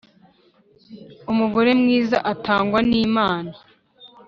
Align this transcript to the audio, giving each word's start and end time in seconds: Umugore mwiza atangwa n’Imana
Umugore 1.31 1.71
mwiza 1.81 2.17
atangwa 2.31 2.79
n’Imana 2.89 3.53